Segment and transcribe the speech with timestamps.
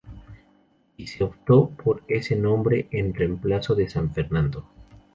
[0.97, 4.65] Y se optó por ese nombre en reemplazo de San Fernando.